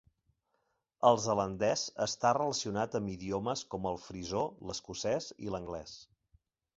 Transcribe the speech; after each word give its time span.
El 1.09 1.17
zelandès 1.25 1.83
està 2.05 2.31
relacionat 2.37 2.97
amb 2.99 3.13
idiomes 3.15 3.63
com 3.75 3.85
el 3.91 3.99
frisó, 4.07 4.41
l'escocès 4.71 5.29
i 5.49 5.53
l'anglès. 5.57 5.95